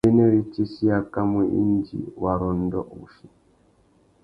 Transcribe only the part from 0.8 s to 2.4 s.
i akamú indi wa